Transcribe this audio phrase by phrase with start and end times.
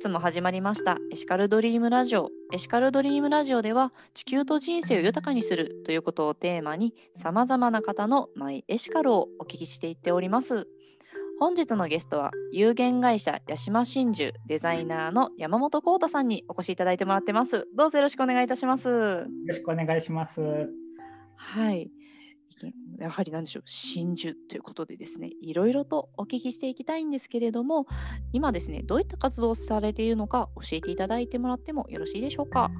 [0.00, 2.30] 日も始まりましたエシカルドリームラジオ。
[2.52, 10.66] エシカルドリームラジオでは地球と人生を豊かにするということをテーマに様々な方のマイエシカルをお聞きしていっております。
[11.38, 17.66] 本日のゲストは有限会社八島真珠デザイナーの山本幸太さんにお越しいただいてもらってます。
[17.76, 18.88] どうぞよろしくお願いいたします。
[18.88, 20.40] よろしくお願いします。
[21.36, 21.90] はい。
[22.98, 27.86] やはり何でしょう真珠ということでですねいろいろとお聞きしていきたいんですけれども
[28.32, 32.70] 今ですねどういった活動をされているのか教えていただいてもらってもよろしいでしょうか？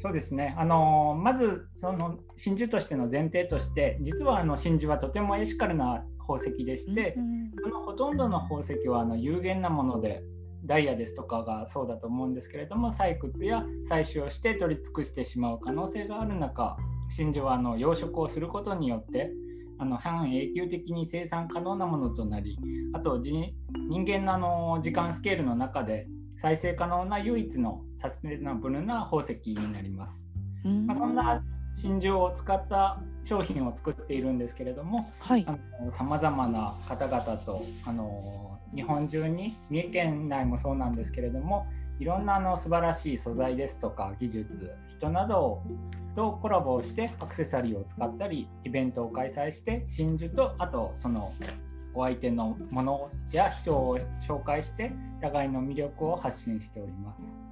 [0.00, 10.22] そうですねあのまずその真珠としての前提として実はあの真珠はとてもエシカルな宝石でして、うんそのほとんどの宝石はあの有限なもので
[10.68, 16.76] ダイヤですとかがそうだと思うんですけれども採掘や採取をして取り尽くしてしまう可能性がある中
[17.08, 19.32] 真珠はあの養殖をすることによって
[19.78, 22.58] あの半永久的に生産可能なものとなり
[22.92, 23.54] あと人
[24.06, 30.28] 間のあの時間スケールの中で再生可能な唯一のサステナブルな宝石になります。
[30.64, 31.42] まあ、そんな
[31.80, 35.12] 真珠を使った商品を作っているんですけれども
[35.90, 41.66] さまざまな方々とあの日本中に三重県内もそうなんですけれども
[42.00, 45.62] いろんなあの素晴らしい素材ですとか技術人など
[46.14, 51.32] とコラボをしてアクセサリーを使ったりイベントを開催して真珠とあとその
[51.94, 57.47] お相手のものや人を紹介して互いの魅力を発信しております。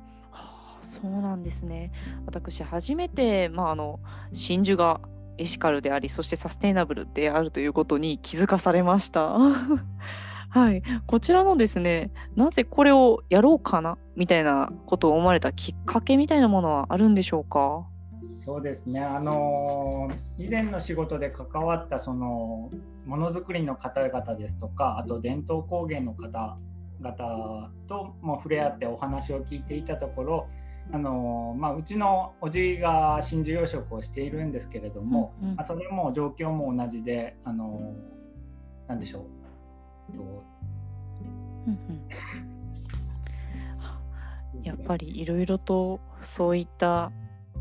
[1.01, 1.93] そうなんですね。
[2.25, 4.01] 私初めて、まあ、あの
[4.33, 5.01] 真珠が
[5.39, 9.35] エシカルでありそしてサステイナブルであるということに気づかされました。
[10.49, 17.87] はい、こちらのですねなぜこれをやろうかなみたいなことを思われたきっかけみたいなものはあるんでしょうか？
[18.39, 22.71] そうですねあの以前の仕事で関わったその
[23.05, 30.49] ものづくりの方々ですとかあと伝統工芸の方々とも触れ合ってお話を聞いていたところ
[30.93, 37.95] あのまあ、うちのおじが真珠養殖をしているんですけれども、うんうん、まあ、それも状況も同じであの
[38.87, 39.23] なんでしょう。
[44.63, 47.11] やっぱりいろいろとそういった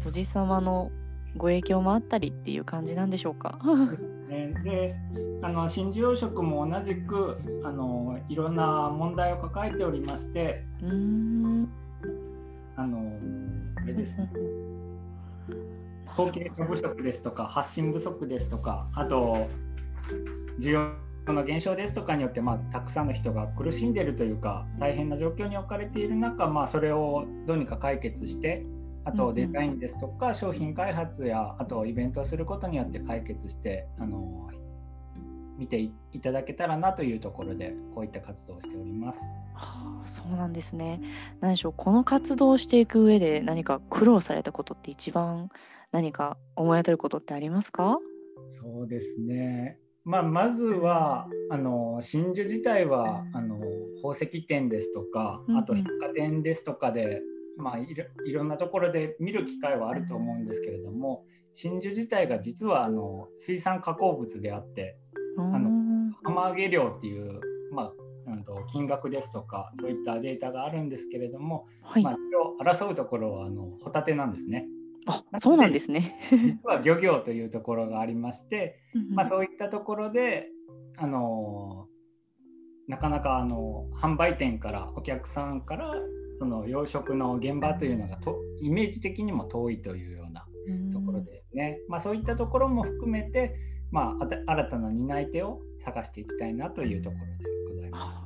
[0.05, 0.91] おじさまの
[1.35, 3.57] ご影響もあったりっていう感じなんでしょうか？
[4.63, 4.95] で
[5.41, 11.69] あの真珠養殖も同じくあのいろんな問題を抱えておりましてうん
[12.77, 13.11] あの
[13.75, 14.29] あれですね。
[16.15, 19.49] 後継者不足ですとか発信不足ですとかあと
[20.59, 28.63] 需要その減少ですとかによって、まあ、たくさんの人が苦しんでいるというか大変な状況に置かれている中、まあ、それをどうにか解決して
[29.05, 34.49] あとデザインですとか商品開発やあとイベントをすることによって解決してあの
[35.57, 39.21] 見ていただけたらなというところでこういった活動をしております。
[39.53, 41.01] はあ、そうなんですね。
[41.39, 45.49] 何でしょうこの活動をしていく上で何か苦労されたことって一番
[45.91, 47.99] 何か思い当たることってありますか？
[48.61, 49.79] そうですね。
[50.03, 53.59] まあ、まずはあの真珠自体はあの
[54.03, 57.23] 宝石店ですとかあと百貨店ですとかで、
[57.57, 64.95] まあ、いろいろんなところで見る機会はあると思うんですけれども真珠自体が実はあの水産加工物であって
[65.37, 65.69] あの
[66.23, 67.39] 浜揚げ量っていう、
[67.71, 67.91] ま
[68.27, 72.15] あ、んと金額ですとかそういったデータがあるんですけれども、はい、まあ、
[72.63, 74.67] 争うところはあのホタテなんですね。
[75.07, 76.17] あそうなんですね。
[76.31, 78.79] 実は漁業というところがありまして、
[79.11, 80.47] まあ、そういったところで、
[80.97, 81.87] あの
[82.87, 85.93] なかなかあの販売店からお客さんから
[86.37, 90.45] その養殖の現場というのがとイメージ的にも遠いというような
[90.93, 91.79] ところですね。
[91.87, 93.55] まあ、そういったところも含めて、
[93.95, 98.25] まあ、新たな担い手を探していきたいなというところでございます。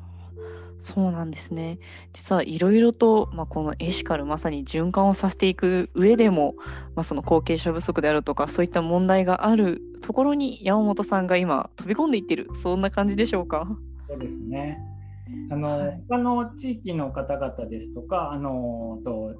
[0.79, 1.77] そうなんですね。
[2.11, 6.55] 実はいろいろと、まあ、このエシカルまさに循環をさせていく上でも、
[6.95, 13.67] まあ、その後継者不足であるとかそういった問題があるところに山本さんが今飛び込んでいってるそんな感じでしょうか？
[14.07, 14.79] そうですね。
[15.51, 19.35] あの、はい、他の地域の方々ですとかあのと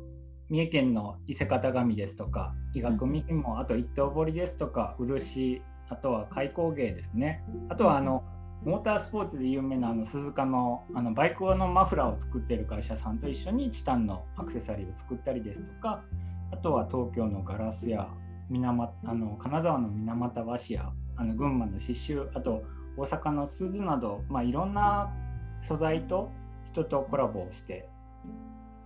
[0.50, 7.44] 三重県の伊勢型紙ですとか医学美品も、あと一刀彫りですとか漆あとは開口芸ですね。
[7.69, 8.24] あとはあの、
[8.65, 16.03] モータースポーツで有名なあの鈴鹿のあのバイク用のマフラーを作っている会社さんと一緒にチタンのアクセサリーを作ったりですとか
[16.51, 18.09] あとは東京のガラスや
[18.50, 22.63] 水あの金沢の水俣和紙やあの群馬の刺繍あと
[22.97, 25.09] 大阪の鈴など、まあ、いろんな
[25.62, 26.30] 素材と
[26.74, 27.88] 人とコラボをして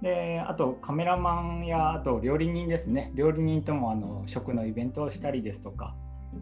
[0.03, 3.13] であとカメラマンやあと料理人ですね。
[3.15, 5.95] 料理人ともあの食のイベントをしたりですとか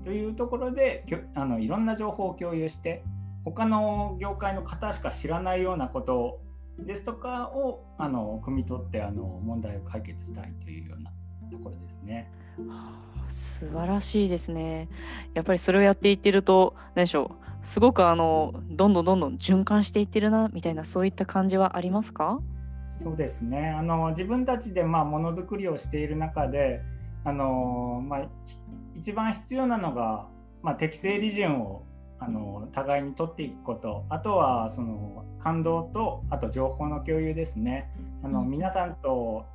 [0.03, 1.05] というところで
[1.35, 3.03] あのいろんな情報を共有して
[3.45, 6.39] 他の業界の方しか知らないようなこと
[6.79, 11.11] ですとかをあの汲み取ってあの問題を解決したいというような
[11.51, 12.31] ところですね。
[12.67, 12.91] は
[13.27, 14.89] あ、素晴らしいですね。
[15.33, 22.39] やっぱりそれをやっていってると何でしょうすごくあのどんどんどんどん循環していってるなみたいなそういった感じはありますか？
[23.03, 26.81] そうですねあの自分たちでまあものづくりをしている中で
[27.23, 28.29] あの、まあ、
[28.95, 30.27] 一番必要なのが、
[30.61, 31.83] まあ、適正利潤を
[32.19, 34.05] あの互いに取っていくこと。
[34.09, 37.89] あとはその感動とあと情報の共有ですね。
[38.23, 39.45] あの皆さんと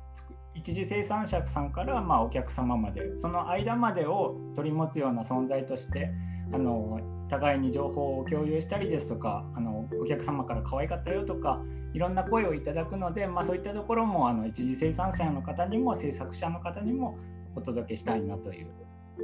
[0.53, 6.11] 一次生産者さんからまあお客様までその間までを取り持つような存在として
[6.51, 6.99] あの
[7.29, 11.61] 互いに情報を共有したりですとかあのお客様から可愛かったよとか
[11.93, 17.17] いろんな声をいただくので、まあ、そういったところもあの一次生産者の方にも制作者の方にも
[17.57, 18.67] お届けしたいなという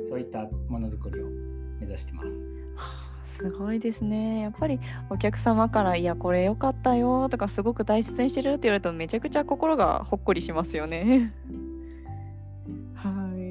[0.09, 1.27] そういったものづくりを
[1.79, 2.29] 目指してます。
[3.25, 4.41] すごいですね。
[4.41, 11.31] やっぱりお客様から「いやこれ良かったよ」とか「すごく大切にしてる」って言われるとめちゃくちゃ心がほっこりしますよね。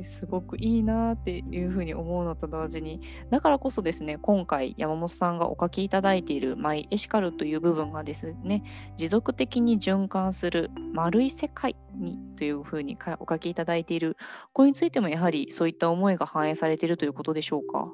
[0.05, 3.01] すごくいいなっていうふうに思うのと同時に
[3.31, 8.63] だからこそですね今回山本さんがお書きいただいている「マイエシカル」という部分がですね
[8.97, 14.17] 持続的に循環する丸い世界にというふうにお書きいただいている
[14.53, 17.91] これについてもやはりそういった思いが反映されているということでしょうか？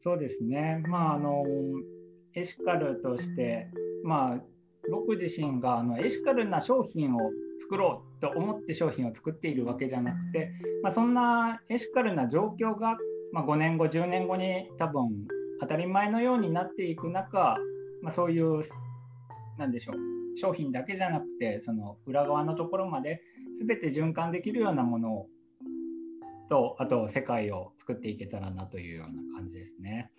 [0.00, 1.44] そうですね、まあ、あの
[2.34, 3.70] エシカルとして、
[4.02, 4.42] まあ、
[4.90, 7.18] 僕自身があのエシカルな商品を
[7.60, 10.50] 作ろうと思って商品を作っているわけじゃなくて、
[10.82, 12.96] まあ、そんなエシカルな状況が、
[13.32, 15.26] まあ、5年後10年後に多分
[15.60, 17.56] 当たり前のようになっていく中、
[18.02, 18.62] まあ、そういう
[19.58, 19.96] なんでしょう
[20.36, 23.22] 商品だけじゃなくてその裏側のところまで
[23.58, 25.28] 全て循環できるようなものを
[26.50, 30.10] とあと世界を作っていけたらなというような感じですね。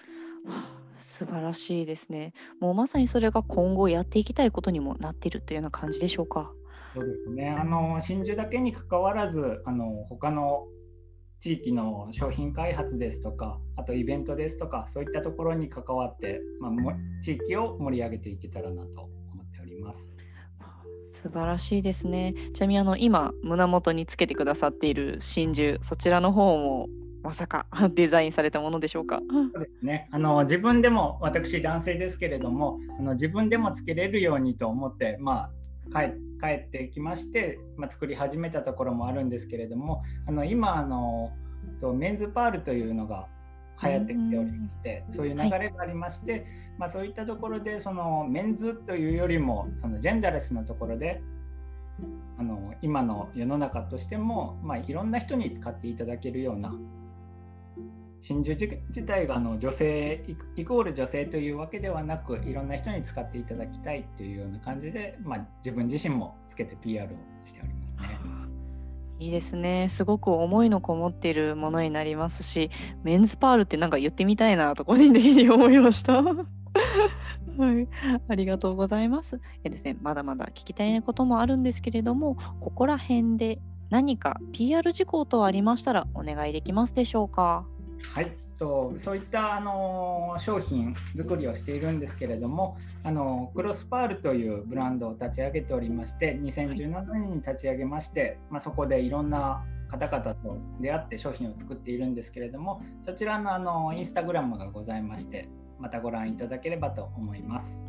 [0.99, 2.33] 素晴らしいですね。
[2.59, 6.51] もうまさにそれが今後やっていきたいことにもなっているというような感じでしょうか。
[6.93, 7.49] そうですね。
[7.49, 10.65] あの真珠だけにかかわらず、あの他の
[11.39, 16.71] 地域の商品開発ですとか、あとイベントですとか、そういったところに関わって、まあ、
[17.21, 20.15] 地域を盛り上げていけたらなと思っております。
[21.11, 22.33] 素晴らしいですね。
[22.53, 26.87] ちなみにあの今胸元につけてくださっている真珠そちらの方も
[27.25, 29.19] まさか デザインされたものでしょうか？
[29.53, 30.07] そうですね。
[30.11, 35.49] あの自分でも私男性ですけれども、あの自分でもつけれるようにと思ってま
[35.91, 41.31] あ帰帰ってきまして、まあ、作り始めたところもあるんですけれども、あの今あの
[41.81, 43.27] とメンズパールというのが
[43.81, 46.45] 流行ってきておりまして、そういう流れがありまして、はい、
[46.77, 51.21] まあ、そういったところでそのメンズというよりもそのジェンダレスなところで
[52.37, 56.73] あの今の世の中としても、まあ、いろんな人に使っていただけるような
[58.27, 60.25] 真珠自体があの女性
[60.55, 67.09] イコール女性というわけではなくいろんな人に使っていただきたいというような感じで、まあ、自分自身もつけて PR を
[67.45, 68.19] しておりますね。
[69.19, 69.89] いいですね。
[69.89, 72.71] すごく思いのこもっているものになりますし、
[73.03, 76.23] メンズパールってなんか言ってみたいなと個人的に思いました。
[76.23, 77.87] はい、
[78.27, 79.39] ありがとうございます。
[79.63, 83.59] えですね、まだまだ聞きたいこともあるんですけれども、ここら辺で
[83.91, 87.67] 何か PR 事項等ありましたらお願いできますでしょうか？
[88.13, 107.83] はい、とそういったあの商品作りをしているんですけれどもあのクロスパールというブランドを立ち上げておりまして2017年に立ち上げまして、まあ、そこでいろんな方々と出会って商品を作っているんですけれどもそちらのあのインスタグラムがございましてまたご覧いただければと思います。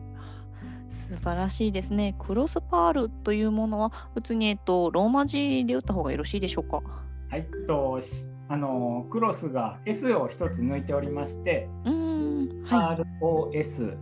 [0.90, 2.16] 素晴らしいですね。
[2.18, 6.82] クロスパールというものは普通に、えっと、ローマ字で打った方がよろしいでしょうか？
[7.28, 8.00] はい、と
[8.48, 13.96] あのクロスが S を一つ抜いておりまして、うんはい、ROS、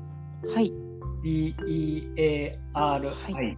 [0.54, 0.72] はい、
[1.24, 3.56] DEARI、はい。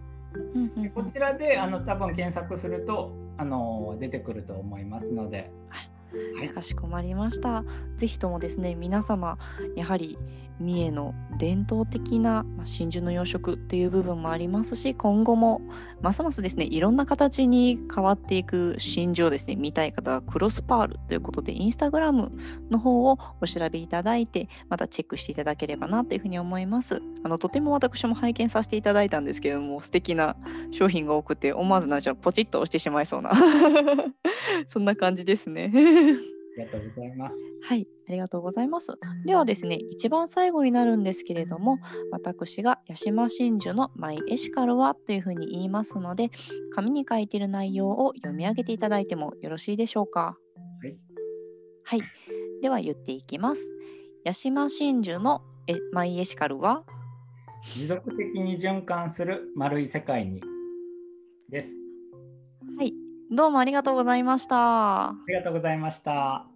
[0.93, 5.51] こちらであの多分検索するとあの出てくると思いますので。
[6.37, 7.63] はい、かしこまりました。
[7.97, 9.37] ぜひともですね皆様
[9.75, 10.17] やはり
[10.59, 15.61] 三重の伝統的な真珠の養殖という部分もありますし今後も
[16.01, 22.31] ますますですねいろんな形に変わっていく真珠をですね見たい方はクロスパールということでインスタグラム
[22.71, 27.01] の方をお調べいただいてまたチェックしていただければなというふうに思います。
[27.23, 30.35] あのとても私も拝見させていただいたんですけれども素敵な
[30.71, 33.31] 商品が多くて思わずなじゃポチッと押してしまいそうな
[34.67, 35.71] そんな感じですね。
[35.97, 37.35] ありがとうございます。
[37.61, 38.91] はい、ありがとうございます。
[39.25, 41.77] ではですね、一番最後になるんですけれども、
[42.11, 46.31] 私が八島真珠のマイエシカルはというふうに言いますので、
[46.73, 50.37] 紙に書いている内容を読み上げていただいてもよろしいでしょうか？
[50.81, 50.97] はい。
[51.83, 52.01] はい、
[52.61, 53.61] では言っていきます。
[54.25, 55.41] 八島真珠の
[55.93, 56.83] マイエシカルは？
[57.75, 60.41] 持続的に循環する丸い世界に
[61.49, 61.86] です。
[63.31, 65.09] どうもありがとうございました。
[65.09, 66.47] ありがとうございました。